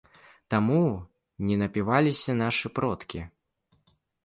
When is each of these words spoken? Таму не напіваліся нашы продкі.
Таму 0.53 0.79
не 1.51 1.55
напіваліся 1.63 2.37
нашы 2.41 2.67
продкі. 2.81 3.21